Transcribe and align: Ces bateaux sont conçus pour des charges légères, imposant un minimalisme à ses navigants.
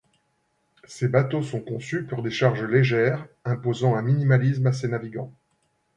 Ces 0.87 1.07
bateaux 1.07 1.43
sont 1.43 1.59
conçus 1.59 2.05
pour 2.07 2.23
des 2.23 2.31
charges 2.31 2.63
légères, 2.63 3.27
imposant 3.45 3.93
un 3.95 4.01
minimalisme 4.01 4.65
à 4.65 4.73
ses 4.73 4.87
navigants. 4.87 5.31